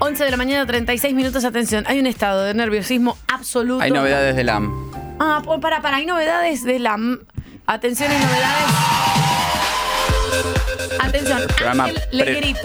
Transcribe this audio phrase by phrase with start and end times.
[0.00, 1.44] 11 de la mañana, 36 minutos.
[1.44, 3.82] Atención, hay un estado de nerviosismo absoluto.
[3.82, 4.90] Hay novedades de LAM.
[5.18, 6.96] Ah, para, para, hay novedades de la.
[7.66, 8.64] Atención, hay novedades.
[11.00, 12.56] Atención, Programa Ángel el-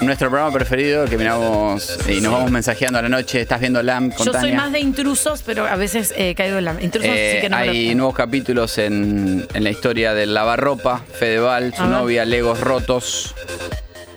[0.06, 3.40] nuestro programa preferido que miramos y nos vamos mensajeando a la noche.
[3.40, 6.64] Estás viendo LAM con Yo soy más de intrusos, pero a veces eh, caigo en
[6.64, 6.82] la.
[6.82, 11.02] Intrusos Eh, sí que no me hay nuevos capítulos en, en la historia del lavarropa,
[11.18, 13.34] Fedeval, su novia, Legos rotos,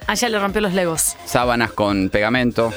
[0.08, 1.16] Ah, ya le rompió los legos.
[1.26, 2.74] sábanas con pegamento.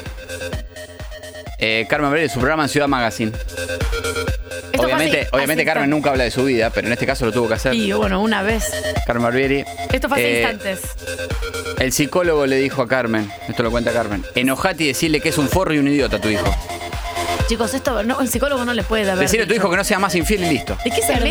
[1.59, 3.33] Eh, Carmen Breve, su programa en Ciudad Magazine.
[3.33, 5.89] Esto fue obviamente, así, obviamente Carmen instantes.
[5.91, 7.75] nunca habla de su vida, pero en este caso lo tuvo que hacer.
[7.75, 8.65] Y bueno, una vez.
[9.07, 9.65] Carmen Barbieri.
[9.93, 10.81] Esto fue hace Eh, instantes.
[11.79, 15.39] El psicólogo le dijo a Carmen, esto lo cuenta Carmen, enojate y decirle que es
[15.39, 16.45] un forro y un idiota a tu hijo.
[17.49, 19.25] Chicos, esto no, el psicólogo no le puede haber.
[19.25, 20.77] Decirle a tu hijo que no sea más infiel y listo.
[20.85, 21.31] ¿De qué se ve?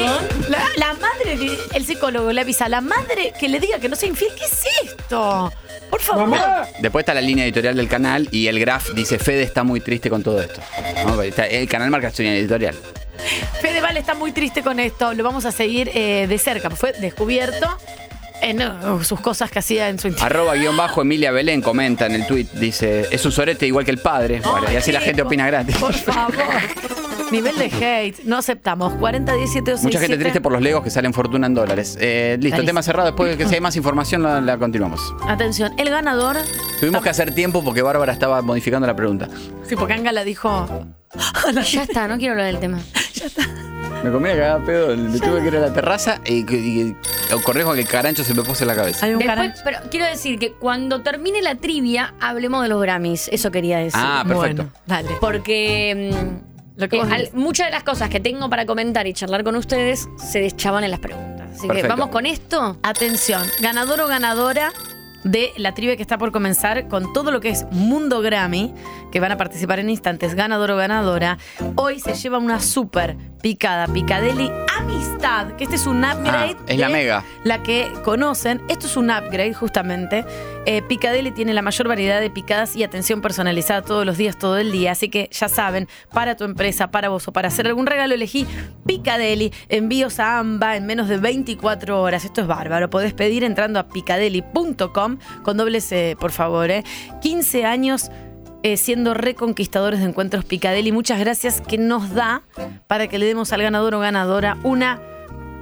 [0.50, 1.38] La, la madre,
[1.74, 4.32] el psicólogo le avisa a la madre que le diga que no sea infiel.
[4.38, 5.52] ¿Qué es esto?
[5.90, 6.38] Por favor.
[6.80, 10.10] Después está la línea editorial del canal y el graph dice Fede está muy triste
[10.10, 10.62] con todo esto.
[11.06, 11.22] ¿no?
[11.22, 12.76] Está- El canal marca su línea editorial.
[13.62, 15.14] Fedeval está muy triste con esto.
[15.14, 16.70] Lo vamos a seguir eh, de cerca.
[16.70, 17.68] Fue descubierto
[18.42, 20.32] en uh, sus cosas que hacía en su interior.
[20.32, 23.92] Arroba guion bajo Emilia Belén comenta en el tweet, dice, es un sorete igual que
[23.92, 24.40] el padre.
[24.42, 25.76] Bueno, y así la gente opina gratis.
[25.78, 26.34] Por favor.
[27.32, 28.24] Nivel de hate.
[28.26, 28.94] No aceptamos.
[28.94, 31.98] 40, 17 o Mucha gente triste por los legos que salen fortuna en dólares.
[32.02, 32.66] Eh, listo, Clarísimo.
[32.68, 33.08] tema cerrado.
[33.08, 35.14] Después de que si hay más información la, la continuamos.
[35.28, 36.38] Atención, el ganador.
[36.80, 39.28] Tuvimos que hacer tiempo porque Bárbara estaba modificando la pregunta.
[39.68, 40.86] Sí, porque Angala dijo.
[41.72, 42.80] Ya está, no quiero hablar del tema.
[44.04, 46.96] Me comí cagada pedo, le tuve que ir a la terraza y, y, y
[47.44, 49.06] corrijo que el carancho se me puso en la cabeza.
[49.06, 49.54] Hay un Después, canal.
[49.66, 53.28] pero quiero decir que cuando termine la trivia, hablemos de los Grammys.
[53.30, 54.00] Eso quería decir.
[54.02, 54.64] Ah, perfecto.
[54.64, 55.10] Bueno, dale.
[55.20, 56.49] Porque mm,
[56.80, 59.56] Lo que eh, al- muchas de las cosas que tengo para comentar y charlar con
[59.56, 61.48] ustedes se deschaban en las preguntas.
[61.58, 62.78] Así que vamos con esto.
[62.84, 64.72] Atención, ganador o ganadora
[65.26, 68.74] de la trivia que está por comenzar con todo lo que es Mundo Grammy,
[69.12, 71.38] que van a participar en instantes, ganador o ganadora.
[71.76, 76.56] Hoy se lleva una super picada, Picadeli Amistad, que este es un upgrade.
[76.60, 77.24] Ah, es la de mega.
[77.44, 78.62] La que conocen.
[78.70, 80.26] Esto es un upgrade, justamente.
[80.66, 84.58] Eh, Picadeli tiene la mayor variedad de picadas y atención personalizada todos los días, todo
[84.58, 84.92] el día.
[84.92, 88.46] Así que ya saben, para tu empresa, para vos o para hacer algún regalo, elegí
[88.86, 89.52] Picadeli.
[89.70, 92.26] Envíos a AMBA en menos de 24 horas.
[92.26, 92.90] Esto es bárbaro.
[92.90, 96.72] Podés pedir entrando a picadeli.com con doble C, por favor.
[96.72, 96.84] eh.
[97.22, 98.10] 15 años
[98.64, 100.92] eh, siendo reconquistadores de encuentros Picadeli.
[100.92, 102.42] Muchas gracias que nos da
[102.88, 105.02] para que le demos al ganador o ganadora una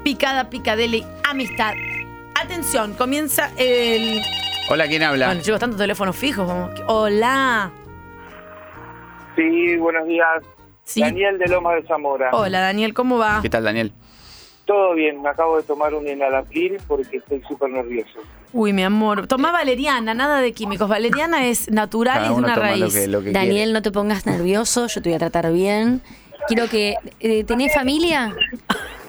[0.03, 1.73] picada Picadeli amistad.
[2.35, 4.21] Atención, comienza el.
[4.69, 5.27] Hola, ¿quién habla?
[5.27, 6.47] Bueno, chicos, tantos teléfonos fijos.
[6.47, 7.71] como Hola.
[9.35, 10.43] Sí, buenos días.
[10.83, 11.01] Sí.
[11.01, 12.29] Daniel de Loma de Zamora.
[12.31, 13.39] Hola, Daniel, ¿cómo va?
[13.41, 13.91] ¿Qué tal, Daniel?
[14.65, 18.19] Todo bien, me acabo de tomar un enalapril porque estoy súper nervioso.
[18.53, 19.27] Uy, mi amor.
[19.27, 20.87] Toma valeriana, nada de químicos.
[20.89, 22.79] Valeriana es natural y Cada es de una raíz.
[22.81, 26.01] lo que, lo que Daniel, no te pongas nervioso, yo te voy a tratar bien.
[26.47, 26.95] Quiero que...
[27.19, 28.33] Eh, ¿Tenés familia?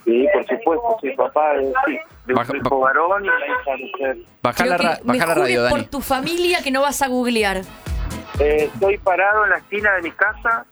[0.04, 4.20] Sí, por supuesto, soy papá de, sí, de Baja- un hijo varón y una hija.
[4.42, 5.84] Baja la, ra- me baja la radio, por Dani.
[5.90, 7.58] tu familia que no vas a googlear.
[8.40, 10.64] Eh, estoy parado en la esquina de mi casa,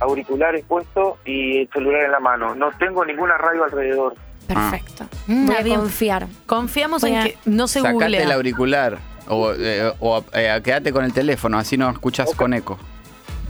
[0.00, 2.54] auriculares puestos y el celular en la mano.
[2.54, 4.14] No tengo ninguna radio alrededor.
[4.54, 5.06] Perfecto.
[5.26, 6.26] Mm, Voy a confiar.
[6.46, 8.22] Confiamos Voy en a- que no se Sacate googlea.
[8.22, 8.98] el auricular
[9.28, 12.78] o, eh, o, eh, quédate con el teléfono, así no escuchas con eco.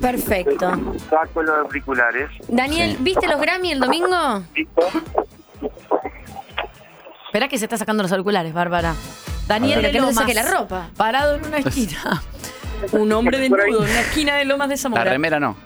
[0.01, 0.71] Perfecto.
[1.09, 2.29] Saco los auriculares.
[2.49, 2.97] Daniel, Sí.
[3.01, 4.43] ¿viste los Grammy el domingo?
[4.55, 4.83] ¿Listo?
[7.27, 8.95] Espera que se está sacando los auriculares, Bárbara.
[9.47, 10.91] Daniel Pero de que no se Lomas, saque la ropa.
[10.97, 12.23] Parado en una esquina.
[12.93, 15.05] Un hombre desnudo en la esquina de Lomas de La Zamora.
[15.05, 15.57] remera no.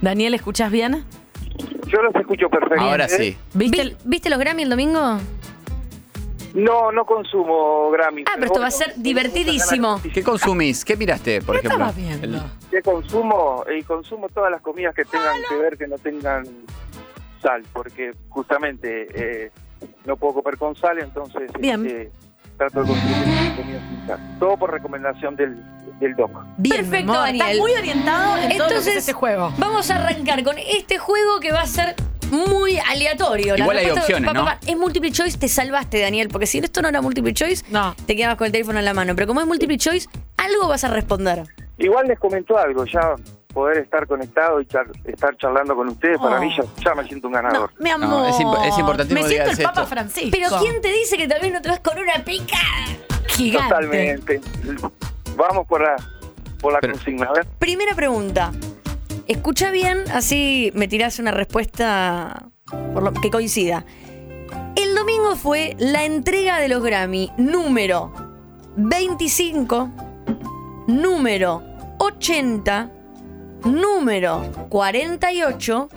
[0.00, 1.04] Daniel, ¿escuchas bien?
[1.86, 2.90] Yo los escucho perfectamente.
[2.90, 3.36] Ahora sí.
[3.54, 3.76] ¿Viste?
[3.76, 5.18] ¿Vi- el- ¿Viste los Grammy el domingo?
[6.54, 8.22] No, no consumo Grammy.
[8.22, 10.00] Ah, pero esto va a ser divertidísimo.
[10.14, 10.84] ¿Qué consumís?
[10.84, 11.86] ¿Qué miraste, por ¿Qué ejemplo?
[11.86, 12.38] estabas viendo?
[12.38, 13.62] El- ¿Qué consumo?
[13.78, 16.44] Y consumo todas las comidas que tengan que ver que no tengan
[17.42, 19.50] sal, porque justamente eh,
[20.06, 21.84] no puedo comer con sal, entonces Bien.
[21.86, 22.10] este,
[22.56, 24.18] trato de sin sal.
[24.38, 25.56] Todo por recomendación del,
[26.00, 26.30] del doc.
[26.58, 27.26] Bien, Perfecto, amor.
[27.28, 27.60] Estás Daniel.
[27.60, 29.52] muy orientado en todo lo que es Entonces, este juego.
[29.58, 31.94] vamos a arrancar con este juego que va a ser
[32.30, 33.56] muy aleatorio.
[33.56, 34.46] La Igual hay respuesta- opciones, ¿no?
[34.66, 37.94] Es multiple choice, te salvaste, Daniel, porque si esto no era multiple choice, No.
[38.06, 39.14] te quedabas con el teléfono en la mano.
[39.14, 41.44] Pero como es multiple choice, algo vas a responder.
[41.78, 43.14] Igual les comento algo, ya
[43.56, 46.40] poder estar conectado y char- estar charlando con ustedes, para Oh.
[46.42, 47.70] mí ya, ya me siento un ganador.
[47.78, 48.08] No, mi amor.
[48.10, 49.86] No, es imp- es importantísimo Me siento el Papa esto.
[49.94, 50.28] Francisco.
[50.30, 52.58] Pero ¿quién te dice que también no te vas con una pica?
[53.28, 53.68] Gigante.
[53.70, 54.40] Totalmente.
[55.36, 55.96] Vamos por la,
[56.60, 57.26] por la Pero- consigna.
[57.28, 57.46] A ver.
[57.58, 58.52] Primera pregunta.
[59.26, 62.48] Escucha bien, así me tirás una respuesta
[62.92, 63.86] por lo que coincida.
[64.76, 68.12] El domingo fue la entrega de los Grammy número
[68.76, 69.88] 25,
[70.88, 71.62] número
[71.98, 72.90] 80,
[73.66, 75.88] número 48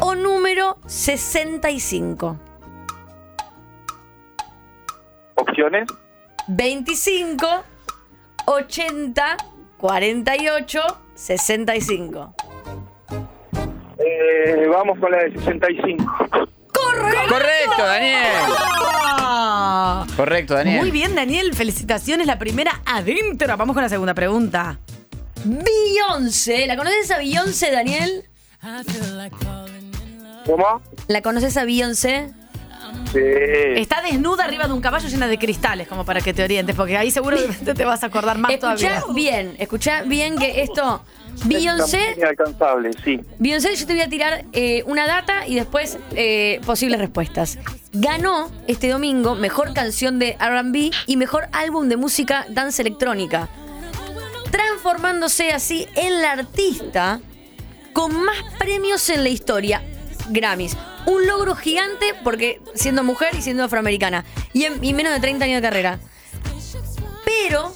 [0.00, 2.38] o número 65?
[5.36, 5.88] Opciones.
[6.48, 7.46] 25,
[8.46, 9.36] 80,
[9.78, 10.80] 48,
[11.14, 12.34] 65.
[13.98, 16.04] Eh, vamos con la de 65.
[16.72, 18.18] Correcto, Daniel.
[19.24, 20.06] Ah.
[20.16, 20.80] Correcto, Daniel.
[20.80, 21.54] Muy bien, Daniel.
[21.54, 22.26] Felicitaciones.
[22.26, 23.56] La primera adentro.
[23.56, 24.78] Vamos con la segunda pregunta.
[25.44, 28.24] Beyoncé, ¿la conoces a Beyoncé, Daniel?
[30.46, 30.82] ¿Cómo?
[31.08, 32.30] ¿La conoces a Beyoncé?
[33.12, 33.18] Sí.
[33.76, 36.96] Está desnuda arriba de un caballo llena de cristales, como para que te orientes, porque
[36.96, 39.14] ahí seguramente te vas a acordar más Escuchá todavía.
[39.14, 41.02] bien, escuchá bien que esto.
[41.44, 43.20] Beyoncé, inalcanzable, sí.
[43.38, 47.58] Beyoncé, yo te voy a tirar eh, una data y después eh, posibles respuestas.
[47.92, 53.48] Ganó este domingo mejor canción de RB y mejor álbum de música dance electrónica,
[54.52, 57.20] transformándose así en la artista
[57.92, 59.82] con más premios en la historia.
[60.28, 60.76] Grammys.
[61.06, 64.24] Un logro gigante porque siendo mujer y siendo afroamericana.
[64.52, 65.98] Y, en, y menos de 30 años de carrera.
[67.24, 67.74] Pero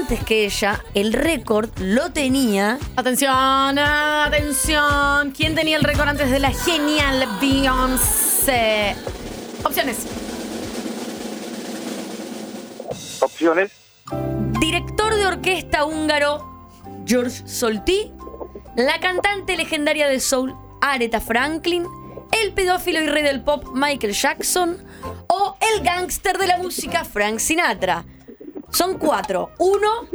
[0.00, 5.32] antes que ella, el récord lo tenía Atención, atención.
[5.32, 8.96] ¿Quién tenía el récord antes de la genial Beyoncé?
[9.62, 10.06] Opciones.
[13.20, 13.72] Opciones.
[14.60, 16.70] director orquesta húngaro
[17.04, 18.12] George Solti,
[18.76, 21.86] la cantante legendaria de soul Aretha Franklin,
[22.42, 24.78] el pedófilo y rey del pop Michael Jackson
[25.28, 28.04] o el gángster de la música Frank Sinatra.
[28.70, 29.50] Son cuatro.
[29.58, 30.06] Uno,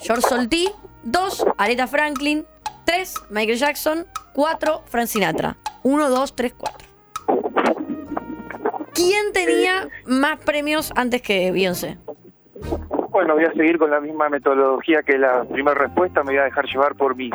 [0.00, 0.70] George Solti.
[1.02, 2.46] Dos, Aretha Franklin.
[2.84, 4.06] Tres, Michael Jackson.
[4.32, 5.56] Cuatro, Frank Sinatra.
[5.82, 6.88] Uno, dos, tres, cuatro.
[8.94, 11.98] ¿Quién tenía más premios antes que Beyoncé?
[13.18, 16.22] Bueno, voy a seguir con la misma metodología que la primera respuesta.
[16.22, 17.32] Me voy a dejar llevar por mis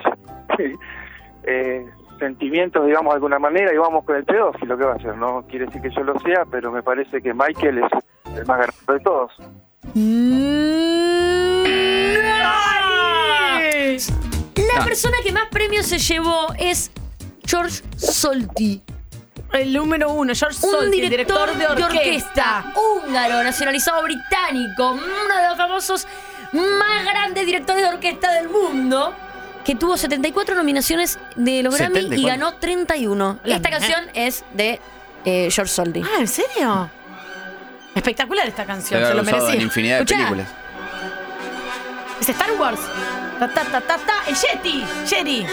[1.43, 1.85] eh,
[2.19, 4.77] sentimientos, digamos, de alguna manera, y vamos con el pedófilo.
[4.77, 5.17] ¿Qué va a hacer?
[5.17, 7.91] No quiere decir que yo lo sea, pero me parece que Michael es
[8.37, 9.31] el más ganador de todos.
[14.55, 14.85] La No.
[14.85, 16.93] persona que más premios se llevó es
[17.45, 18.81] George Solti,
[19.53, 22.65] El número uno, George un Solti, el director, director de orquesta.
[22.75, 26.07] húngaro, nacionalizado británico, uno de los famosos
[26.51, 29.13] más grandes directores de orquesta del mundo,
[29.63, 32.27] que tuvo 74 nominaciones de los Grammy y 74.
[32.37, 33.39] ganó 31.
[33.43, 34.81] La Esta canción es de
[35.25, 36.01] eh, George Solti.
[36.03, 36.89] Ah, ¿en serio?
[37.95, 39.61] Espectacular esta canción, se lo usado en merecía.
[39.63, 40.17] infinidad de Escuchá.
[40.17, 40.47] películas.
[42.19, 42.79] Es Star Wars.
[43.39, 44.13] Ta, ta, ta, ta, ta.
[44.27, 44.83] El Yeti.
[45.09, 45.45] Yeti.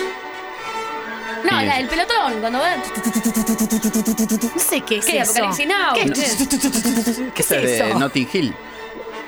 [1.44, 2.76] No, la del pelotón, cuando va...
[2.76, 5.19] No sé qué es ¿Qué?
[5.19, 5.31] eso.
[5.32, 5.94] Apocalipsis Now.
[5.94, 7.98] ¿Qué, ¿Qué ¿Qué es de eso?
[7.98, 8.54] Notting Hill.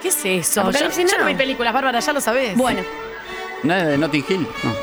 [0.03, 0.55] ¿Qué es eso?
[0.57, 1.29] Yo, Apocalipsis yo no Now.
[1.29, 2.57] vi películas, Bárbara, ya lo sabés.
[2.57, 2.83] Bueno,
[3.63, 4.49] ¿No es de Notting Hill?
[4.65, 4.75] No.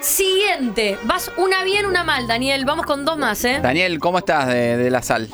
[0.00, 0.98] siguiente.
[1.04, 2.64] Vas una bien, una mal, Daniel.
[2.64, 3.58] Vamos con dos más, ¿eh?
[3.62, 5.28] Daniel, ¿cómo estás de, de la sal?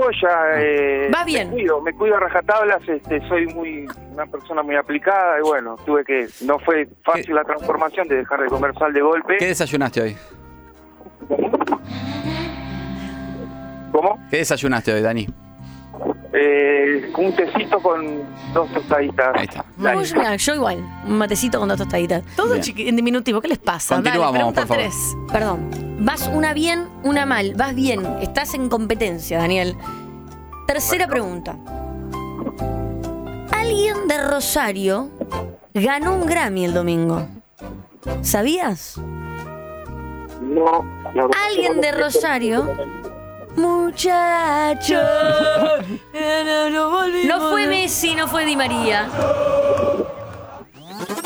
[0.00, 1.48] Joya, eh, Vas bien.
[1.48, 5.76] Me cuido, me cuido a rajatablas, este, soy muy una persona muy aplicada y bueno,
[5.84, 7.34] tuve que, no fue fácil ¿Qué?
[7.34, 9.36] la transformación de dejar de comer sal de golpe.
[9.36, 10.16] ¿Qué desayunaste hoy?
[13.92, 14.18] ¿Cómo?
[14.30, 15.26] ¿Qué desayunaste hoy, Dani?
[16.32, 18.22] Eh, un tecito con
[18.54, 19.34] dos tostaditas.
[19.34, 20.36] Ahí está.
[20.36, 20.78] Yo, igual.
[21.06, 22.22] Un matecito con dos tostaditas.
[22.36, 23.40] Todo en diminutivo.
[23.40, 23.96] ¿Qué les pasa?
[23.96, 24.82] Continuamos, Dale, pregunta por favor.
[24.84, 25.16] tres.
[25.32, 25.96] Perdón.
[26.02, 27.54] Vas una bien, una mal.
[27.56, 28.06] Vas bien.
[28.22, 29.76] Estás en competencia, Daniel.
[30.72, 31.56] Tercera pregunta.
[33.50, 35.10] Alguien de Rosario
[35.74, 37.26] ganó un Grammy el domingo.
[38.22, 38.96] ¿Sabías?
[40.40, 41.98] No, verdad Alguien de no.
[41.98, 42.76] Rosario.
[43.56, 45.00] Muchacho.
[47.26, 49.08] No fue Messi, no fue Di María.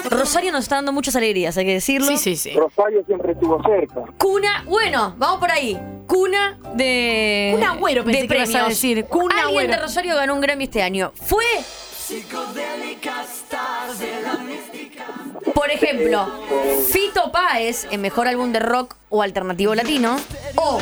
[0.08, 2.06] Rosario nos está dando muchas alegrías, hay que decirlo.
[2.06, 2.52] Sí, sí, sí.
[2.56, 4.04] Rosario siempre estuvo cerca.
[4.16, 5.78] Cuna, bueno, vamos por ahí.
[6.06, 7.50] Cuna de.
[7.54, 8.68] Kun Agüero pensé de que ibas a premios.
[8.68, 9.04] decir.
[9.06, 9.70] Kun Alguien Agüero.
[9.73, 11.12] de Rosario ganó un Grammy este año.
[11.14, 11.44] Fue.
[15.54, 16.28] Por ejemplo,
[16.90, 20.16] Fito Páez en mejor álbum de rock o alternativo latino.
[20.56, 20.78] O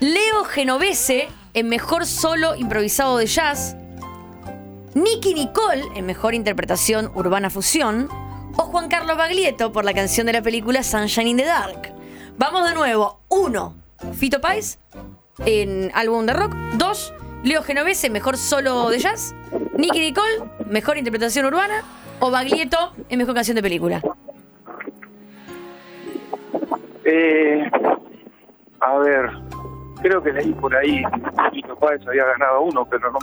[0.00, 3.76] Leo Genovese en mejor solo improvisado de jazz.
[4.94, 8.08] Nicky Nicole en mejor interpretación urbana fusión.
[8.58, 11.92] O Juan Carlos Baglietto por la canción de la película Sunshine in the Dark.
[12.38, 13.20] Vamos de nuevo.
[13.28, 13.74] Uno,
[14.14, 14.78] Fito Páez
[15.44, 16.52] en álbum de rock.
[16.74, 19.34] Dos, Leo Genovese, mejor solo de jazz.
[19.76, 21.82] Nicky Nicole, mejor interpretación urbana.
[22.20, 24.00] O Baglietto en mejor canción de película.
[27.04, 27.70] Eh,
[28.80, 29.30] a ver,
[30.00, 31.02] creo que leí por ahí,
[31.52, 33.18] mi papá había ganado uno, pero no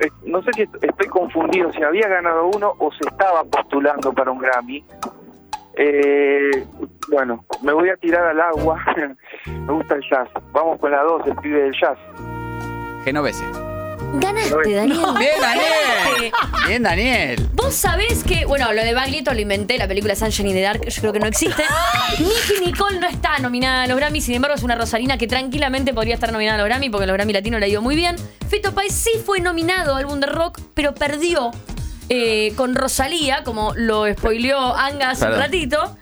[0.00, 4.12] eh, no sé si est- estoy confundido, si había ganado uno o se estaba postulando
[4.12, 4.84] para un Grammy.
[5.78, 6.66] Eh,
[7.08, 8.84] bueno, me voy a tirar al agua.
[9.46, 10.28] me gusta el jazz.
[10.52, 11.98] Vamos con la dos, el pibe del jazz.
[13.04, 13.44] Genovese.
[14.14, 15.00] Ganaste, Daniel.
[15.18, 16.32] Bien, Daniel.
[16.66, 17.48] Bien, Daniel.
[17.52, 20.88] Vos sabés que, bueno, lo de Baglietto lo inventé, la película Sunshine in the Dark,
[20.88, 21.62] yo creo que no existe.
[22.18, 25.92] Nicky Nicole no está nominada a los Grammy, sin embargo es una Rosalina que tranquilamente
[25.92, 28.16] podría estar nominada a los Grammy porque los Grammy Latino le ha ido muy bien.
[28.48, 31.50] Fito Páez sí fue nominado a álbum de rock, pero perdió
[32.08, 35.44] eh, con Rosalía, como lo spoileó Anga hace un Perdón.
[35.44, 35.96] ratito.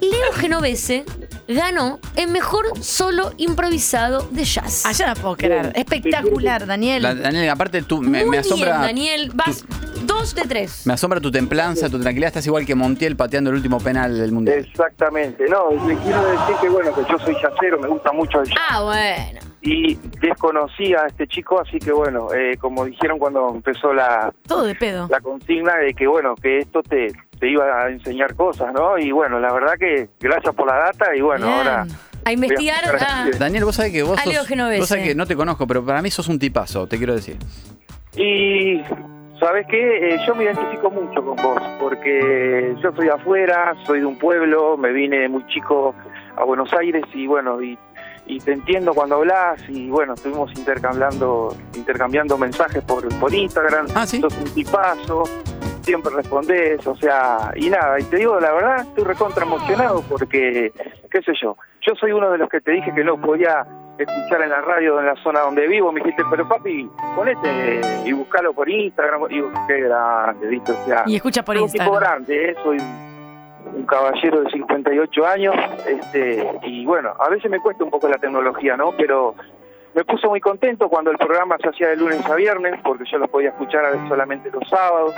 [0.00, 1.04] Leo Genovese
[1.48, 4.86] ganó el mejor solo improvisado de jazz.
[4.86, 5.72] Allá no puedo creer.
[5.74, 7.02] Espectacular, Daniel.
[7.02, 8.70] La- Daniel, aparte tú me, Muy me asombra.
[8.70, 9.30] bien, Daniel.
[9.34, 9.64] Vas
[10.06, 10.86] dos de tres.
[10.86, 12.28] Me asombra tu templanza, tu tranquilidad.
[12.28, 14.58] Estás igual que Montiel pateando el último penal del mundial.
[14.58, 15.44] Exactamente.
[15.48, 18.58] No, le quiero decir que bueno, que yo soy jazzero, me gusta mucho el jazz.
[18.70, 19.40] Ah, bueno.
[19.66, 24.64] Y desconocía a este chico, así que bueno, eh, como dijeron cuando empezó la, Todo
[24.64, 25.08] de pedo.
[25.10, 27.06] la consigna de que bueno, que esto te,
[27.38, 28.98] te iba a enseñar cosas, ¿no?
[28.98, 31.58] Y bueno, la verdad que gracias por la data y bueno, Bien.
[31.58, 31.86] ahora...
[32.26, 32.80] A investigar.
[33.00, 34.32] Ah, Daniel, vos sabés que vos sos,
[34.78, 37.36] vos sabés que no te conozco, pero para mí sos un tipazo, te quiero decir.
[38.16, 38.80] Y
[39.38, 44.00] sabes qué, Eh, yo me identifico mucho con vos, porque yo soy de afuera, soy
[44.00, 45.94] de un pueblo, me vine muy chico
[46.36, 47.78] a Buenos Aires y bueno, y,
[48.26, 54.06] y te entiendo cuando hablas y bueno, estuvimos intercambiando intercambiando mensajes por, por Instagram, Ah,
[54.06, 54.20] ¿sí?
[54.20, 55.24] sos un tipazo,
[55.84, 60.72] siempre respondés, o sea, y nada, y te digo la verdad, estoy recontra emocionado porque,
[61.10, 63.66] qué sé yo, yo soy uno de los que te dije que no podía
[63.98, 68.12] escuchar en la radio en la zona donde vivo, me dijiste, pero papi, ponete y
[68.12, 70.72] buscalo por Instagram, y digo, qué grande, ¿viste?
[70.72, 72.02] O sea, Y escucha por soy un tipo Instagram.
[72.02, 72.56] grande, ¿eh?
[72.64, 72.78] soy
[73.76, 75.54] un caballero de 58 años,
[75.86, 78.92] este, y bueno, a veces me cuesta un poco la tecnología, ¿no?
[78.96, 79.34] Pero
[79.94, 83.18] me puso muy contento cuando el programa se hacía de lunes a viernes, porque yo
[83.18, 85.14] lo podía escuchar a veces solamente los sábados.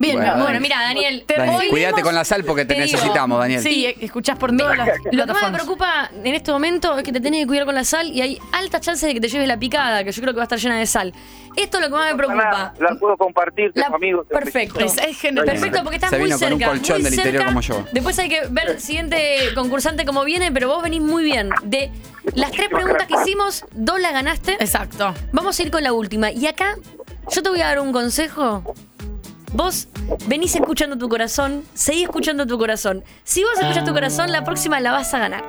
[0.00, 1.24] Bien, Bueno, mira, Daniel.
[1.26, 3.60] Daniel, hoy cuídate con la sal porque te, necesitamos, Daniel.
[3.60, 7.12] Sí, escuchás por todas las Lo que más me preocupa en este momento es que
[7.12, 9.48] te tenés que cuidar con la sal y hay altas chances de que te lleves
[9.48, 11.12] la picada, que yo creo que va a estar llena de sal.
[11.56, 12.74] Esto es lo que más me preocupa.
[12.78, 14.26] La puedo compartir, tengo amigos.
[14.28, 14.78] perfecto.
[14.78, 15.44] Es, es genial.
[15.44, 16.70] Perfecto, porque estás Se muy vino con cerca.
[16.70, 17.46] un colchón muy del interior cerca.
[17.48, 17.84] como yo.
[17.92, 21.50] Después hay que ver el siguiente concursante cómo viene, pero vos venís muy bien.
[21.64, 21.90] De
[22.34, 24.52] las tres preguntas que hicimos, dos las ganaste.
[24.60, 25.12] Exacto.
[25.32, 26.30] Vamos a ir con la última.
[26.30, 26.76] Y acá,
[27.32, 28.62] yo te voy a dar un consejo.
[29.52, 29.88] Vos
[30.26, 33.02] venís escuchando tu corazón, seguí escuchando tu corazón.
[33.24, 35.44] Si vos escuchas tu corazón, la próxima la vas a ganar.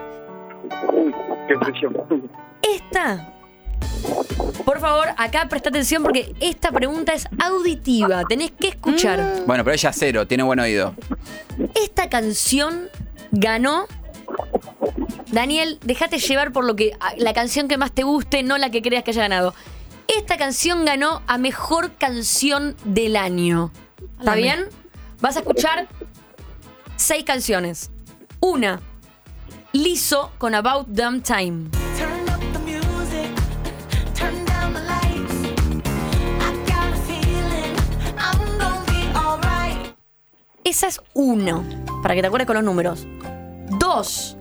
[0.93, 1.13] Uy,
[1.47, 1.97] qué presión.
[2.61, 3.33] Esta.
[4.63, 8.23] Por favor, acá presta atención porque esta pregunta es auditiva.
[8.25, 9.43] Tenés que escuchar.
[9.45, 10.95] Bueno, pero ella cero, tiene buen oído.
[11.75, 12.87] Esta canción
[13.31, 13.87] ganó.
[15.31, 18.81] Daniel, déjate llevar por lo que la canción que más te guste, no la que
[18.81, 19.53] creas que haya ganado.
[20.07, 23.71] Esta canción ganó a mejor canción del año.
[24.19, 24.65] ¿Está bien?
[25.21, 25.87] Vas a escuchar
[26.97, 27.89] seis canciones.
[28.41, 28.81] Una,
[29.71, 31.69] Liso con About Damn Time.
[40.63, 41.63] Esa es uno,
[42.03, 43.07] para que te acuerdes con los números.
[43.79, 44.37] Dos,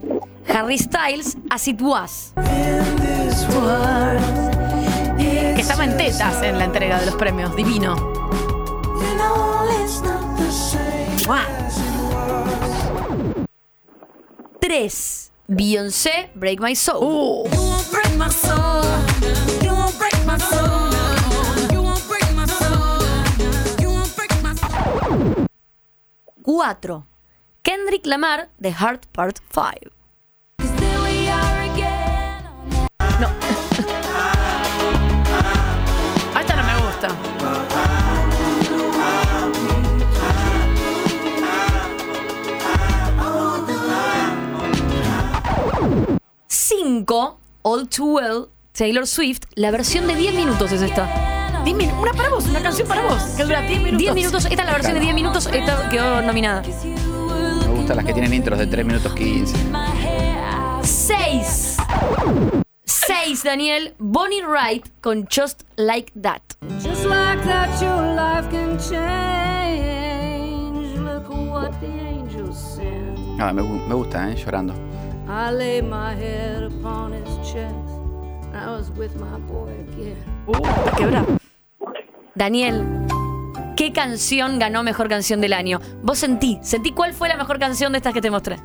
[0.47, 2.33] Harry Styles, As It Was.
[5.17, 7.55] Que estaba en tetas en la entrega de los premios.
[7.55, 8.18] Divino.
[8.99, 11.17] You know it's not the same.
[11.27, 11.45] ¡Mua!
[14.59, 17.47] Tres, Beyoncé, Break My Soul.
[17.47, 17.49] Uh.
[26.41, 27.05] Cuatro,
[27.61, 29.73] Kendrick Lamar, The Heart Part 5.
[30.57, 32.43] There we are again.
[32.99, 33.29] a
[36.39, 37.28] esta no me gusta.
[46.69, 49.39] Cinco, All Too Well, Taylor Swift.
[49.55, 51.61] La versión de 10 minutos es esta.
[51.65, 53.23] Dime, una para vos, una canción para vos.
[53.35, 53.97] Que dura 10 minutos.
[53.97, 56.61] 10 minutos, esta es la versión de 10 minutos, esta quedó nominada.
[56.61, 59.57] Me gustan las que tienen intros de 3 minutos 15.
[60.83, 61.77] Seis.
[62.85, 63.95] Seis, Daniel.
[63.97, 66.41] Bonnie Wright con Just Like That.
[66.83, 70.05] Just like that, your life can change.
[70.99, 73.41] Look what the angels send.
[73.41, 74.35] Ah, me, gu- me gusta, ¿eh?
[74.35, 74.75] Llorando.
[75.29, 77.75] I lay my head upon his chest.
[78.51, 80.17] I was with my boy again.
[80.47, 81.37] Uh.
[82.33, 82.83] Daniel,
[83.77, 85.81] ¿qué canción ganó mejor canción del año?
[86.01, 88.55] Vos sentí, sentí cuál fue la mejor canción de estas que te mostré.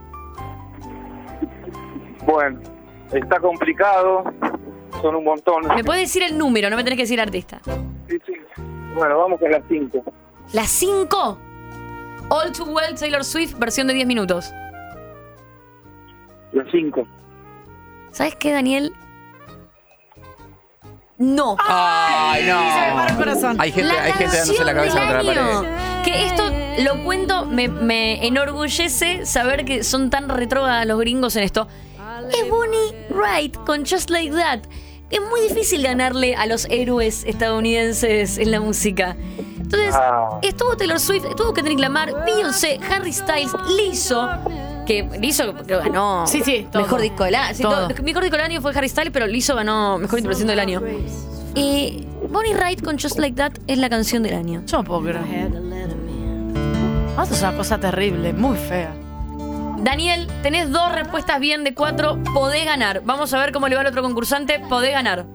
[2.25, 2.59] Bueno,
[3.13, 4.25] está complicado,
[5.03, 5.67] son un montón.
[5.69, 7.61] Me puedes decir el número, no me tenés que decir artista.
[8.95, 10.03] Bueno, vamos con las 5.
[10.55, 11.39] Las 5.
[12.31, 14.51] All Too Well Taylor Swift, versión de 10 minutos.
[16.55, 17.07] Las 5.
[18.13, 18.93] ¿Sabes qué, Daniel?
[21.19, 21.57] No.
[21.61, 23.19] Ay, Se me paró el no.
[23.19, 23.57] corazón.
[23.61, 25.69] Hay gente, hay gente dándose la cabeza contra la pared.
[26.05, 26.45] Que esto
[26.83, 31.69] lo cuento, me, me enorgullece saber que son tan retrógradas los gringos en esto.
[32.33, 34.61] Es Bonnie Wright con Just Like That.
[35.11, 39.17] Es muy difícil ganarle a los héroes estadounidenses en la música.
[39.61, 40.39] Entonces, Ah.
[40.43, 44.29] estuvo Taylor Swift, estuvo Kendrick Lamar, Beyoncé, Harry Styles, Lizzo,
[44.87, 46.83] que Lizzo creo ganó Sí, sí, todo.
[46.83, 47.55] mejor disco del año.
[47.55, 47.89] Sí, Todo.
[47.89, 48.03] todo.
[48.03, 50.83] Mejor disco del año fue Harry Styles, pero Lizzo ganó mejor interpretación del año.
[51.57, 54.63] Eh, Bonnie Wright con Just Like That es la canción del año.
[54.67, 55.51] Yo no puedo creer.
[57.23, 58.93] Esto es una cosa terrible, muy fea.
[59.79, 63.03] Daniel, tenés dos respuestas bien de cuatro, podés ganar.
[63.05, 65.27] Vamos a ver cómo le va al otro concursante, podés ganar.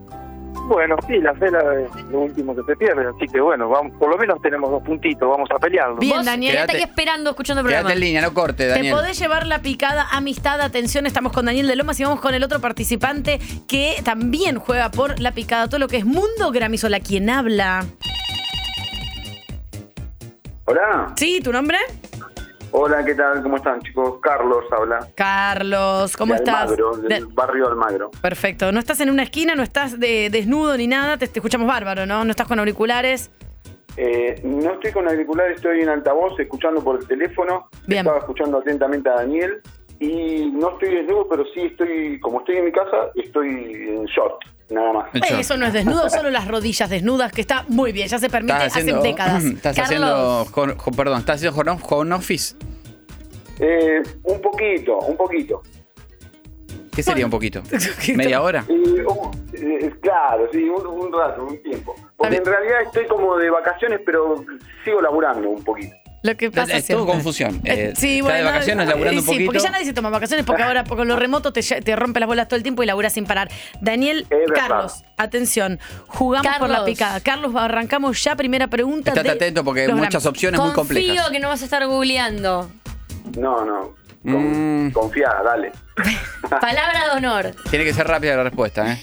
[0.69, 4.07] Bueno, sí, la fe es lo último que se pierde, así que bueno, vamos, por
[4.09, 5.95] lo menos tenemos dos puntitos, vamos a pelearlo.
[5.97, 6.53] Bien, Daniel.
[6.53, 7.88] quedate Quédate- ahí esperando, escuchando el programa.
[7.89, 8.93] Quédate en línea, no corte, Te Daniel.
[8.93, 12.43] podés llevar la picada amistad, atención, estamos con Daniel de Lomas y vamos con el
[12.43, 16.99] otro participante que también juega por la picada, todo lo que es Mundo Gramisola.
[16.99, 17.85] ¿Quién habla?
[20.65, 21.77] Hola, Sí, ¿tu nombre?
[22.71, 23.41] Hola, ¿qué tal?
[23.43, 24.19] ¿Cómo están chicos?
[24.21, 25.07] Carlos habla.
[25.15, 26.63] Carlos, ¿cómo de estás?
[26.63, 28.11] Almagro, del De- barrio Almagro.
[28.21, 31.67] Perfecto, no estás en una esquina, no estás de- desnudo ni nada, te, te escuchamos
[31.67, 32.23] bárbaro, ¿no?
[32.23, 33.31] No estás con auriculares.
[33.97, 37.67] Eh, no estoy con auricular, estoy en altavoz, escuchando por el teléfono.
[37.88, 37.99] Bien.
[38.01, 39.61] Estaba escuchando atentamente a Daniel.
[39.99, 44.38] Y no estoy desnudo, pero sí estoy, como estoy en mi casa, estoy en short,
[44.69, 45.09] nada más.
[45.39, 48.53] Eso no es desnudo, solo las rodillas desnudas, que está muy bien, ya se permite
[48.53, 49.43] Estás hace haciendo, décadas.
[49.55, 50.47] estás Carlos.
[50.49, 52.55] haciendo, perdón, estás haciendo home, office.
[53.59, 55.61] Eh, un poquito, un poquito.
[56.95, 57.61] ¿Qué sería un poquito?
[58.15, 58.65] ¿Media hora?
[58.67, 58.73] Eh,
[59.05, 61.95] un- eh, claro, sí, un, un rato, un tiempo.
[62.17, 64.43] Porque en realidad estoy como de vacaciones, pero
[64.83, 65.95] sigo laburando un poquito.
[66.21, 67.61] Lo que pasa Es todo confusión.
[67.63, 69.45] Eh, Eh, sí, está bueno, de vacaciones eh, laburando un sí, poquito.
[69.45, 72.27] porque ya nadie se toma vacaciones porque ahora con lo remoto te, te rompe las
[72.27, 73.50] bolas todo el tiempo y laburas sin parar.
[73.81, 74.27] Daniel.
[74.53, 77.20] Carlos, atención, jugamos por la picada.
[77.22, 79.11] Carlos, arrancamos ya primera pregunta.
[79.11, 81.29] Estate de atento porque hay muchas opciones muy Confío complejas.
[81.31, 82.70] que no vas a estar googleando.
[83.37, 83.96] No, no.
[84.24, 84.91] Con- Mm.
[84.91, 85.72] Confía, dale.
[86.50, 87.55] Palabra de honor.
[87.70, 89.00] Tiene que ser rápida la respuesta, ¿eh?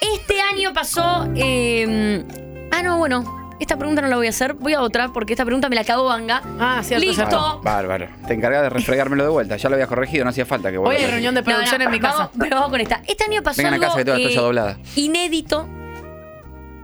[0.00, 1.28] Este año pasó.
[1.34, 2.22] eh,
[2.70, 3.41] ah, no, bueno.
[3.62, 4.54] Esta pregunta no la voy a hacer.
[4.54, 6.42] Voy a otra porque esta pregunta me la cagó Banga.
[6.58, 7.22] Ah, cierto, Listo.
[7.24, 7.60] cierto.
[7.62, 8.08] Bárbaro.
[8.26, 9.56] Te encargas de refregármelo de vuelta.
[9.56, 11.00] Ya lo había corregido, no hacía falta que Hoy vuelva.
[11.00, 12.16] hay reunión de No, no, producción en mi casa.
[12.16, 13.02] Vamos, pero vamos con esta.
[13.06, 14.78] Este año pasó Vengan a algo casa que tengo la toalla eh, doblada.
[14.96, 15.68] inédito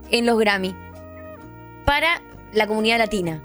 [0.09, 0.73] en los Grammy
[1.85, 2.21] para
[2.53, 3.41] la comunidad latina.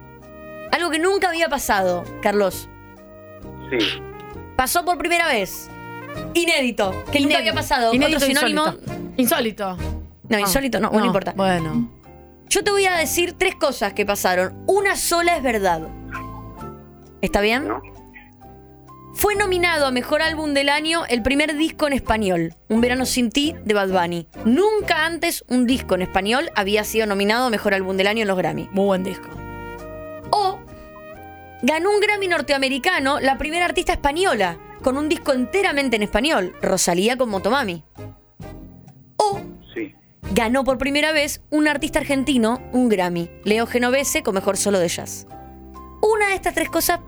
[0.71, 2.69] Algo que nunca había pasado, Carlos.
[3.71, 3.79] Sí.
[4.57, 5.69] Pasó por primera vez.
[6.35, 6.95] Inédito.
[7.11, 7.93] Que nunca había pasado.
[7.93, 8.65] Inédito, Otro sinónimo.
[9.17, 9.75] insólito.
[9.77, 9.77] Insólito.
[10.29, 11.33] No, insólito no, bueno, no importa.
[11.35, 11.91] Bueno.
[12.49, 14.65] Yo te voy a decir tres cosas que pasaron.
[14.67, 15.89] Una sola es verdad.
[17.21, 17.67] ¿Está bien?
[17.67, 17.81] ¿No?
[19.15, 23.31] Fue nominado a Mejor Álbum del Año el primer disco en español, Un Verano Sin
[23.31, 24.27] Ti, de Bad Bunny.
[24.45, 28.29] Nunca antes un disco en español había sido nominado a Mejor Álbum del Año en
[28.29, 28.69] los Grammy.
[28.73, 29.29] Muy buen disco.
[30.31, 30.59] O
[31.63, 37.17] ganó un Grammy norteamericano la primera artista española, con un disco enteramente en español, Rosalía
[37.17, 37.85] con Motomami.
[40.33, 44.89] Ganó por primera vez un artista argentino un Grammy, Leo Genovese con Mejor Solo de
[44.89, 45.27] Jazz.
[46.03, 47.01] Una de estas tres cosas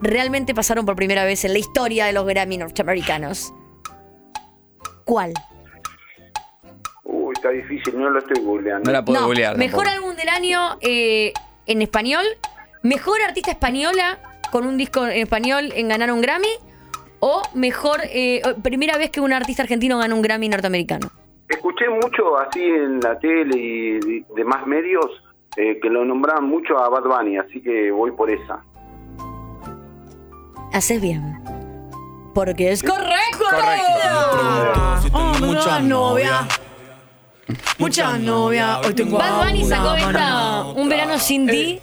[0.00, 3.52] realmente pasaron por primera vez en la historia de los Grammy norteamericanos.
[5.04, 5.34] ¿Cuál?
[7.04, 8.84] Uy, está difícil, no lo estoy googleando.
[8.84, 9.56] No la puedo No, googlear.
[9.58, 10.06] mejor tampoco.
[10.08, 11.32] álbum del año eh,
[11.66, 12.24] en español,
[12.82, 14.18] mejor artista española
[14.50, 16.48] con un disco en español en ganar un Grammy
[17.20, 21.10] o mejor eh, primera vez que un artista argentino gana un Grammy norteamericano.
[21.48, 25.06] Escuché mucho así en la tele y de- demás medios
[25.56, 28.62] eh, que lo nombraban mucho a Bad Bunny, así que voy por esa.
[30.72, 31.38] Haces bien.
[32.34, 33.44] Porque es correcto.
[35.14, 36.60] Oh, muchas novias.
[37.78, 38.86] Muchas novias.
[38.86, 40.64] Hoy tengo a Bad Bunny sacó esta.
[40.74, 41.80] Un verano sin ti.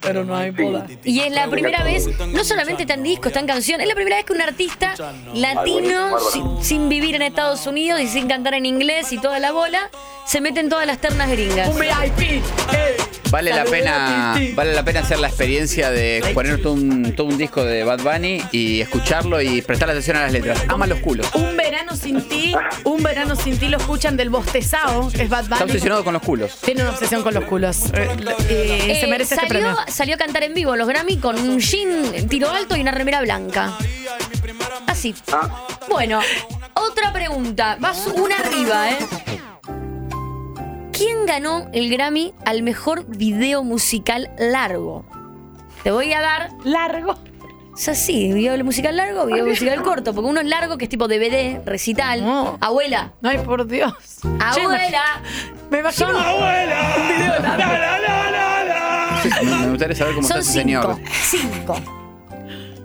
[0.00, 0.86] Pero no hay boda.
[1.04, 3.94] Y es la primera vez, no solamente está en disco, está en canción, es la
[3.94, 4.94] primera vez que un artista
[5.34, 9.52] latino, sin, sin vivir en Estados Unidos y sin cantar en inglés y toda la
[9.52, 9.90] bola,
[10.26, 11.68] se mete en todas las ternas gringas.
[11.68, 12.42] Un VIP.
[12.72, 12.96] eh.
[13.30, 17.36] Vale la pena, vale la pena hacer la experiencia de poner todo un, todo un
[17.38, 20.58] disco de Bad Bunny y escucharlo y prestar atención a las letras.
[20.68, 21.26] Ama los culos.
[21.34, 25.44] Un verano sin ti, un verano sin ti lo escuchan del bostezado, que es Bad
[25.44, 25.70] Está Bunny.
[25.70, 26.56] obsesionado con los culos.
[26.64, 27.86] Tiene una obsesión con los culos.
[27.92, 28.08] Eh,
[28.48, 29.76] eh, se Eh, merece este salió, premio.
[29.88, 33.20] salió a cantar en vivo los Grammy con un jean tiro alto y una remera
[33.22, 33.76] blanca.
[34.86, 35.14] Así.
[35.32, 36.20] Ah, Bueno,
[36.74, 37.76] otra pregunta.
[37.80, 38.98] Vas una arriba, ¿eh?
[40.96, 45.04] ¿Quién ganó el Grammy al mejor video musical largo?
[45.82, 46.50] Te voy a dar.
[46.64, 47.12] Largo.
[47.72, 50.14] O sea, sí, video musical largo, video musical corto.
[50.14, 52.24] Porque uno es largo, que es tipo DVD, recital.
[52.24, 52.56] No.
[52.60, 53.12] Abuela.
[53.22, 53.92] Ay, por Dios.
[54.40, 55.20] Abuela.
[55.70, 56.08] Me imagino.
[59.60, 60.96] Me gustaría saber cómo Son está ese señor.
[61.12, 61.76] cinco.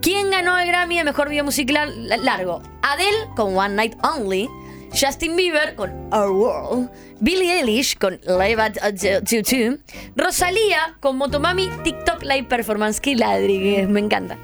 [0.01, 2.61] ¿Quién ganó el Grammy a mejor video musical la- largo?
[2.81, 4.49] Adele con One Night Only.
[4.93, 6.91] Justin Bieber con Our World.
[7.19, 9.79] Billie Eilish con Live at at 22.
[10.15, 12.99] Rosalía con Motomami TikTok Live Performance.
[12.99, 14.37] Que ladri, que me encanta.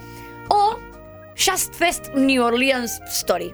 [0.50, 0.78] O
[1.36, 3.54] Just Fest New Orleans Story.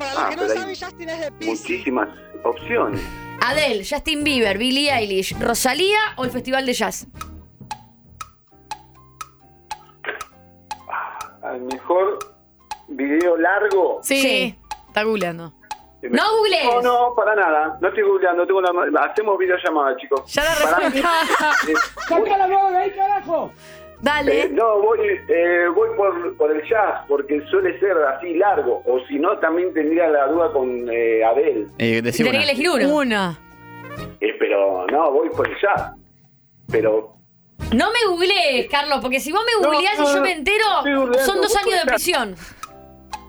[0.00, 2.08] Ah, pero hay muchísimas
[2.42, 3.00] opciones.
[3.40, 7.06] Adele, Justin Bieber, Billie Eilish, Rosalía o el Festival de Jazz.
[11.42, 12.18] Al mejor
[12.88, 14.00] video largo.
[14.02, 14.20] Sí.
[14.20, 14.58] Sí.
[14.88, 15.52] Está googleando.
[16.10, 16.64] No googlees.
[16.64, 17.78] No, no, para nada.
[17.80, 18.46] No estoy googleando.
[18.46, 19.00] Tengo la...
[19.04, 20.22] Hacemos videollamada, chicos.
[20.32, 21.52] Ya la respuesta.
[21.68, 21.74] eh,
[22.10, 22.30] voy-
[24.00, 24.42] Dale.
[24.42, 28.82] eh, no, voy, eh, voy por, por el jazz, porque suele ser así largo.
[28.84, 31.66] O si no, también tendría la duda con eh, Adele.
[31.78, 32.30] Eh, una.
[32.30, 32.96] que elegir uno.
[32.96, 33.38] Una.
[34.20, 35.92] Eh, pero no, voy por el jazz.
[36.70, 37.14] Pero
[37.72, 40.64] No me googlees, Carlos, porque si vos me googleás no, y yo me entero,
[41.24, 42.36] son dos años de prisión.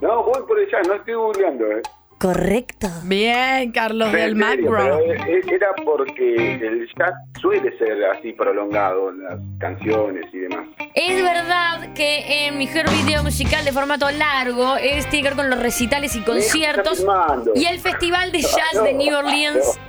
[0.02, 0.86] no, voy por el jazz.
[0.88, 1.72] No estoy googleando.
[1.72, 1.82] Eh.
[2.26, 2.88] Correcto.
[3.04, 4.98] Bien, Carlos del Macro.
[5.00, 10.68] eh, era porque el jazz suele ser así prolongado, las canciones y demás.
[10.96, 15.52] Es verdad que en mejor video musical de formato largo es tiene que ver con
[15.52, 17.06] los recitales y conciertos.
[17.54, 19.80] Y el Festival de Jazz de New Orleans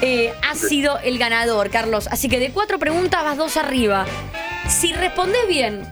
[0.00, 2.08] eh, ha sido el ganador, Carlos.
[2.10, 4.06] Así que de cuatro preguntas vas dos arriba.
[4.68, 5.82] Si respondes bien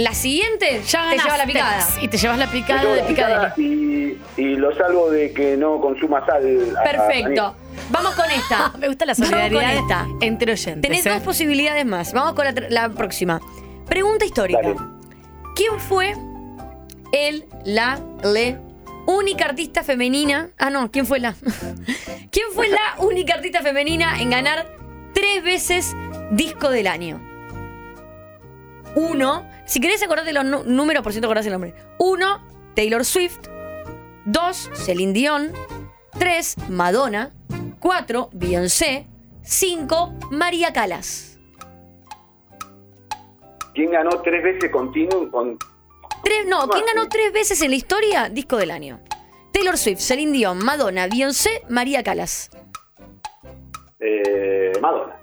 [0.00, 1.86] la siguiente, Ya te lleva la picada.
[2.00, 4.18] Y te llevas la picada de picadilly.
[4.36, 6.42] Y, y lo salvo de que no consuma sal.
[6.76, 7.56] a- a- Perfecto.
[7.90, 8.72] Vamos con esta.
[8.78, 10.06] Me gusta la Vamos con solidaridad esta.
[10.20, 10.80] entre oyentes.
[10.82, 11.10] Tenés ¿eh?
[11.10, 12.12] dos posibilidades más.
[12.12, 13.40] Vamos con la, próxima.
[13.86, 14.60] Pregunta histórica.
[14.62, 14.76] Dale.
[15.56, 16.14] ¿Quién fue
[17.12, 18.58] el, la, le,
[19.06, 20.50] única artista femenina?
[20.58, 21.34] Ah, no, ¿quién fue la?
[22.30, 24.66] ¿Quién fue la única artista femenina en ganar
[25.12, 25.96] tres veces
[26.30, 27.20] disco del año?
[28.94, 31.74] Uno, si querés acordarte los números, por cierto acordás el nombre.
[32.00, 33.38] Uno, Taylor Swift.
[34.24, 35.52] Dos, Celine Dion.
[36.18, 37.32] Tres, Madonna.
[37.78, 39.06] Cuatro, Beyoncé.
[39.42, 41.38] Cinco, María Calas.
[43.74, 45.56] ¿Quién ganó tres veces continuo con
[46.24, 49.00] Tres, no, ¿quién ganó tres veces en la historia disco del año?
[49.52, 52.50] Taylor Swift, Celine Dion, Madonna, Beyoncé, María Calas.
[54.00, 55.16] eh, Madonna?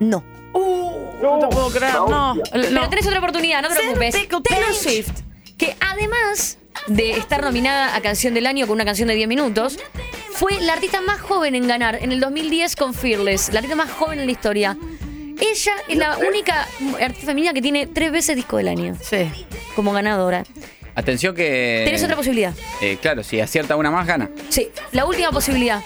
[0.00, 0.22] No.
[0.56, 2.36] No te puedo creer, no.
[2.52, 4.14] Pero tenés otra oportunidad, no te preocupes.
[4.44, 4.74] Taylor.
[4.74, 5.10] Swift,
[5.58, 9.78] que además de estar nominada a Canción del Año con una canción de 10 minutos,
[10.32, 13.90] fue la artista más joven en ganar en el 2010 con Fearless, la artista más
[13.90, 14.76] joven en la historia.
[15.40, 16.66] Ella es la única
[17.00, 19.28] artista femenina que tiene tres veces disco del año Sí.
[19.74, 20.44] como ganadora.
[20.94, 21.82] Atención que.
[21.84, 22.54] Tenés otra posibilidad.
[22.80, 24.30] Eh, claro, si acierta una más, gana.
[24.48, 25.82] Sí, la última posibilidad.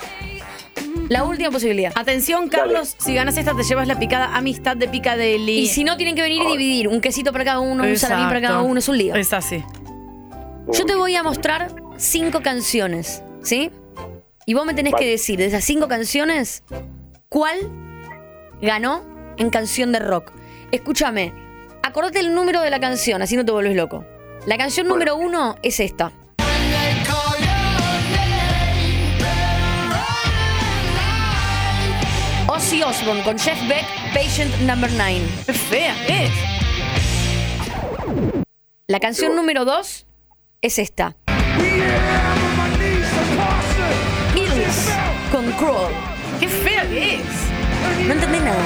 [1.11, 1.93] La última posibilidad.
[1.97, 5.59] Atención, Carlos, si ganas esta te llevas la picada amistad de Picadeli.
[5.59, 6.87] Y si no, tienen que venir y dividir.
[6.87, 9.17] Un quesito para cada uno, un salamín para cada uno, es un lío.
[9.17, 9.65] Es así.
[10.73, 13.73] Yo te voy a mostrar cinco canciones, ¿sí?
[14.47, 15.05] Y vos me tenés Vale.
[15.05, 16.63] que decir de esas cinco canciones,
[17.29, 17.57] ¿cuál
[18.63, 19.03] ganó
[19.37, 20.31] en canción de rock?
[20.71, 21.33] Escúchame,
[21.83, 24.05] acordate el número de la canción, así no te vuelves loco.
[24.47, 26.13] La canción número uno es esta.
[32.61, 35.23] Ozzy Osbourne con Jeff Beck, Patient Number 9.
[35.47, 36.31] Qué fea es.
[38.87, 40.07] La canción número 2
[40.61, 41.17] es esta.
[44.35, 44.91] Beatles
[45.33, 45.91] con Crawl.
[46.39, 47.23] Qué fea que es.
[48.07, 48.63] No entendés nada.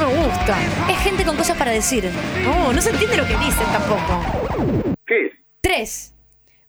[0.00, 0.58] Me gusta.
[0.90, 2.10] Es gente con cosas para decir.
[2.42, 4.96] No, no se entiende lo que dicen tampoco.
[5.06, 5.32] ¿Qué es?
[5.60, 6.12] 3.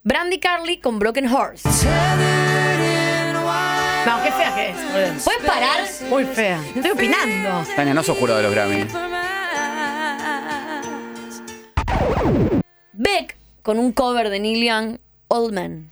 [0.04, 1.68] Brandy Carly con Broken Horse.
[4.08, 4.78] No, qué fea que es.
[5.24, 5.82] ¿Puedes parar?
[6.10, 6.62] Muy fea.
[6.74, 7.66] Estoy opinando.
[7.76, 8.88] Tania, no sos jurado de los Grammy.
[12.94, 15.92] Beck con un cover de Neil Young, Old Man.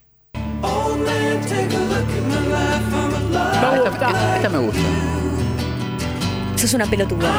[3.38, 4.80] Ah, esta, esta- esta me gusta.
[6.56, 7.30] Eso es una pelotuda.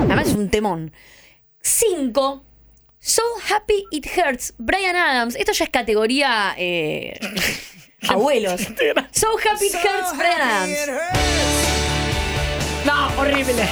[0.00, 0.92] Además es un temón.
[1.60, 2.42] 5.
[3.02, 5.34] So Happy It Hurts, Brian Adams.
[5.34, 7.18] Esto ya es categoría eh,
[8.08, 8.60] abuelos.
[9.12, 10.78] So Happy It Hurts, Brian Adams.
[12.84, 13.66] No, horrible.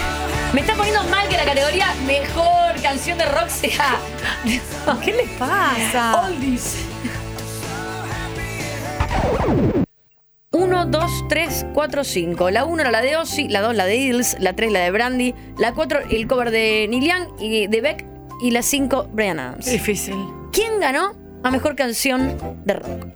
[0.55, 3.99] Me está poniendo mal que la categoría mejor canción de rock sea
[5.05, 6.23] ¿Qué les pasa?
[6.25, 6.77] Oldies.
[10.53, 12.51] 1, 2, 3, 4, 5.
[12.51, 14.91] La 1 era la de Ozzy, la 2 la de Eagles, la 3 la de
[14.91, 19.39] Brandy, la 4 el cover de Neil Young y de Beck y la 5 Brian
[19.41, 19.67] Adams.
[19.67, 20.17] Difícil.
[20.53, 23.07] ¿Quién ganó a mejor canción de rock?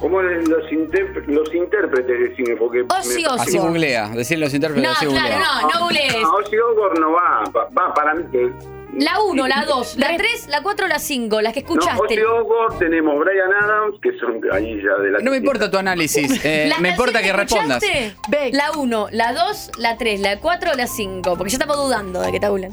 [0.00, 2.56] ¿Cómo los, intérpre- los intérpretes de cine?
[2.56, 3.42] Porque Ozzy me- Osbourne.
[3.42, 5.38] Así googlea, decirle los intérpretes, No, así claro, googlea.
[5.38, 6.20] no, no googlees.
[6.22, 8.52] No, Ozzy Osbourne no va, va, va para mí que...
[8.98, 12.02] La 1, la 2, la 3, la 4, la 5, las que No, escuchaste.
[12.02, 15.18] Ozzy Osbourne, tenemos Brian Adams, que son ahí ya de la...
[15.20, 17.82] No me importa tu análisis, eh, Las me importa que canciones respondas.
[17.82, 18.54] escuchaste, Beck.
[18.54, 21.36] La 1, la 2, la 3, la 4, la 5.
[21.36, 22.70] Porque ya estamos dudando de que te hablan.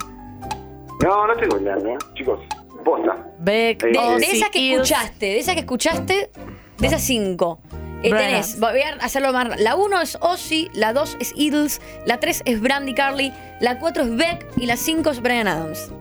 [1.04, 1.98] No, no estoy googleando, ¿eh?
[2.14, 2.40] chicos.
[2.84, 3.26] Posta.
[3.40, 6.32] Beck, De- De, de esas que escuchaste, de esas que escuchaste,
[6.80, 7.60] de esas 5.
[8.04, 9.60] Brian tenés, voy a hacerlo más.
[9.62, 14.04] La 1 es Ozzy, la 2 es Eagles, la 3 es Brandy Carly, la 4
[14.04, 15.92] es Beck y la 5 es Brian Adams.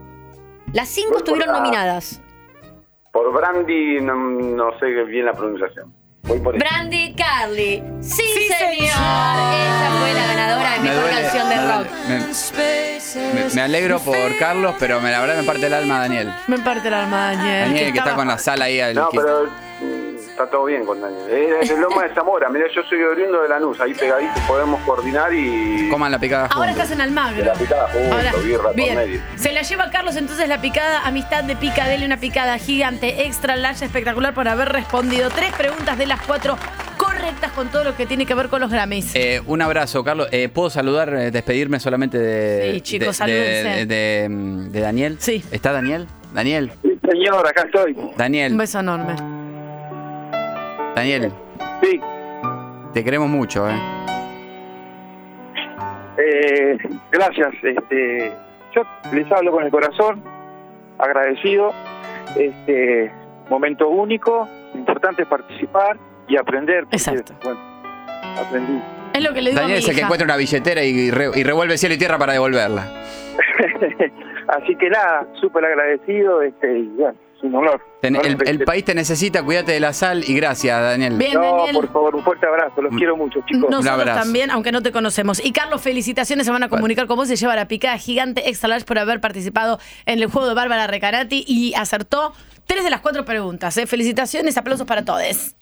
[0.73, 2.21] Las 5 Voy por estuvieron la- nominadas.
[3.11, 5.93] Por Brandy no, no sé bien la pronunciación.
[6.39, 7.83] Brandy Carly.
[8.01, 8.75] Sí, Sí, señor.
[8.77, 8.83] señor.
[9.53, 11.87] Ella fue la ganadora de Me mejor duele, canción de me rock.
[12.07, 16.33] Me, me- me alegro por Carlos, pero me, la verdad me parte el alma Daniel.
[16.47, 17.61] Me parte el alma, Daniel.
[17.65, 18.79] Daniel, que está estaba- con la sala ahí.
[18.79, 19.49] al- No, pero
[20.43, 21.21] está todo bien con Daniel.
[21.61, 22.49] Es de Loma de Zamora.
[22.49, 23.79] Mira, yo soy oriundo de Lanús.
[23.79, 25.87] Ahí pegadito podemos coordinar y...
[25.89, 27.43] Coman la picada Ahora estás en Almagro.
[27.45, 28.95] La picada juntos, Ahora, birra por bien.
[28.95, 29.21] medio.
[29.35, 33.85] Se la lleva Carlos entonces la picada Amistad de Picadeli, una picada gigante, extra large,
[33.85, 36.57] espectacular por haber respondido tres preguntas de las cuatro
[36.97, 39.15] correctas con todo lo que tiene que ver con los Grammys.
[39.15, 40.27] Eh, un abrazo, Carlos.
[40.31, 43.85] Eh, ¿Puedo saludar, eh, despedirme solamente de, Sí, chicos, de, de, salúdense.
[43.85, 45.17] de- de Daniel?
[45.19, 45.43] Sí.
[45.51, 46.07] ¿Está Daniel?
[46.33, 47.95] Daniel, Sí, señor, acá estoy.
[48.15, 49.15] Daniel, Un beso enorme.
[50.95, 51.31] Daniel,
[51.81, 51.99] Sí.
[52.93, 53.73] te queremos mucho, ¿eh?
[56.17, 56.77] Eh,
[57.11, 57.53] gracias.
[57.63, 58.31] Este,
[58.75, 60.21] yo les hablo con el corazón,
[60.99, 61.71] agradecido.
[62.37, 63.11] Este
[63.49, 66.81] momento único, importante participar y aprender.
[66.83, 67.33] porque, Exacto.
[67.43, 67.59] Bueno,
[68.39, 68.81] aprendí.
[69.13, 71.11] Es lo que le digo Daniel a es mi el que encuentra una billetera y,
[71.11, 72.85] re- y revuelve cielo y tierra para devolverla.
[74.47, 76.41] Así que nada, súper agradecido.
[76.41, 77.81] Este, y bueno, es un honor.
[78.01, 81.17] Ten- el, el país te necesita, cuídate de la sal y gracias, Daniel.
[81.17, 81.75] Bien, No, Daniel.
[81.75, 82.81] por favor, un fuerte abrazo.
[82.81, 83.63] Los quiero mucho, chicos.
[83.65, 84.19] Un Nosotros abrazo.
[84.21, 85.43] también, aunque no te conocemos.
[85.43, 87.27] Y Carlos, felicitaciones, se van a comunicar con vos.
[87.27, 90.87] Se lleva la picada gigante extra large por haber participado en el juego de Bárbara
[90.87, 92.33] Recarati y acertó
[92.65, 93.75] tres de las cuatro preguntas.
[93.77, 93.85] ¿eh?
[93.87, 95.55] Felicitaciones, aplausos para todos.